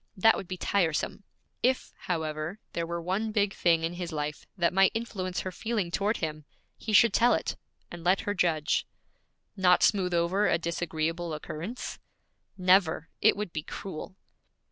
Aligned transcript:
That 0.17 0.35
would 0.35 0.47
be 0.47 0.57
tiresome. 0.57 1.25
If, 1.61 1.93
however, 1.95 2.57
there 2.73 2.87
were 2.87 2.99
one 2.99 3.31
big 3.31 3.53
thing 3.53 3.83
in 3.83 3.93
his 3.93 4.11
life 4.11 4.47
that 4.57 4.73
might 4.73 4.89
influence 4.95 5.41
her 5.41 5.51
feeling 5.51 5.91
toward 5.91 6.17
him, 6.17 6.43
he 6.75 6.91
should 6.91 7.13
tell 7.13 7.35
it, 7.35 7.55
and 7.91 8.03
let 8.03 8.21
her 8.21 8.33
judge.' 8.33 8.87
'Not 9.55 9.83
smooth 9.83 10.15
over 10.15 10.47
a 10.47 10.57
disagreeable 10.57 11.35
occurrence?' 11.35 11.99
'Never! 12.57 13.09
It 13.21 13.37
would 13.37 13.53
be 13.53 13.61
cruel.' 13.61 14.15